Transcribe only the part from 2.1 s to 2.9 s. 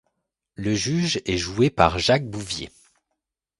Bouvier.